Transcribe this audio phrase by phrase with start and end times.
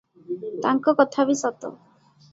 [0.63, 1.75] ତାଙ୍କ କଥା ବି ସତ।